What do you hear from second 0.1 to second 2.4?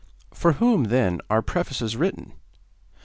For whom, then, are prefaces written?